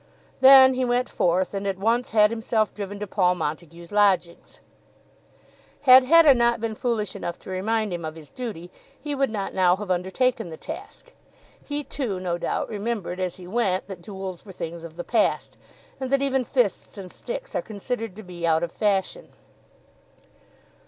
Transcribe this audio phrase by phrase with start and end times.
[0.39, 4.59] Then he went forth, and at once had himself driven to Paul Montague's lodgings.
[5.81, 9.53] Had Hetta not been foolish enough to remind him of his duty, he would not
[9.53, 11.13] now have undertaken the task.
[11.63, 15.55] He too, no doubt, remembered as he went that duels were things of the past,
[15.99, 19.27] and that even fists and sticks are considered to be out of fashion.